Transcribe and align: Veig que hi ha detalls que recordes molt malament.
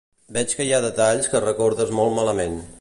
Veig 0.37 0.55
que 0.59 0.65
hi 0.69 0.73
ha 0.77 0.79
detalls 0.85 1.29
que 1.35 1.43
recordes 1.45 1.95
molt 2.01 2.19
malament. 2.21 2.61